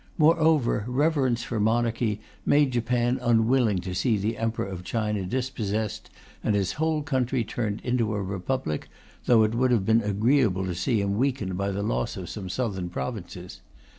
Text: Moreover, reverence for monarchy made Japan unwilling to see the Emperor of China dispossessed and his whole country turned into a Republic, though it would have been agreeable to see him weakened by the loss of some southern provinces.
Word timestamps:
Moreover, 0.17 0.83
reverence 0.87 1.43
for 1.43 1.59
monarchy 1.59 2.21
made 2.43 2.71
Japan 2.71 3.19
unwilling 3.21 3.77
to 3.81 3.93
see 3.93 4.17
the 4.17 4.35
Emperor 4.35 4.65
of 4.65 4.83
China 4.83 5.27
dispossessed 5.27 6.09
and 6.43 6.55
his 6.55 6.71
whole 6.71 7.03
country 7.03 7.43
turned 7.43 7.81
into 7.81 8.15
a 8.15 8.23
Republic, 8.23 8.87
though 9.27 9.43
it 9.43 9.53
would 9.53 9.69
have 9.69 9.85
been 9.85 10.01
agreeable 10.01 10.65
to 10.65 10.73
see 10.73 11.01
him 11.01 11.19
weakened 11.19 11.55
by 11.55 11.69
the 11.69 11.83
loss 11.83 12.17
of 12.17 12.29
some 12.31 12.49
southern 12.49 12.89
provinces. 12.89 13.61